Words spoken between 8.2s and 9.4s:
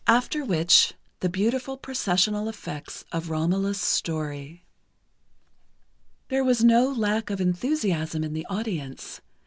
in the audience.